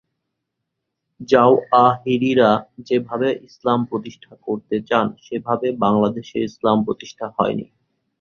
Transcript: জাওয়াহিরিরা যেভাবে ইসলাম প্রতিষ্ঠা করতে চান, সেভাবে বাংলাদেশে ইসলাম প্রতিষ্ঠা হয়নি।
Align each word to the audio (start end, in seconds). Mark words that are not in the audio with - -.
জাওয়াহিরিরা 1.29 2.51
যেভাবে 2.79 3.27
ইসলাম 3.47 3.79
প্রতিষ্ঠা 3.85 4.33
করতে 4.41 4.75
চান, 4.89 5.05
সেভাবে 5.21 5.67
বাংলাদেশে 5.83 6.37
ইসলাম 6.49 6.77
প্রতিষ্ঠা 6.83 7.25
হয়নি। 7.37 7.65